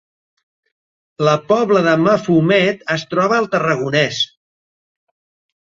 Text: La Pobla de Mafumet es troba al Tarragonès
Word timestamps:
La 1.27 1.35
Pobla 1.51 1.83
de 1.89 1.93
Mafumet 2.07 2.83
es 2.97 3.05
troba 3.13 3.39
al 3.43 3.51
Tarragonès 3.55 4.25